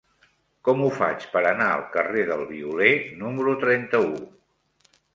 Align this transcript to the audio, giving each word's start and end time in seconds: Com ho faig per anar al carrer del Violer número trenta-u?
Com 0.69 0.79
ho 0.85 0.87
faig 0.95 1.27
per 1.35 1.43
anar 1.51 1.69
al 1.75 1.85
carrer 1.97 2.25
del 2.33 2.43
Violer 2.55 2.91
número 3.23 3.57
trenta-u? 3.69 4.13